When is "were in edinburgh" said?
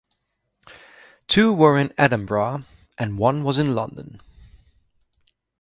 1.53-2.63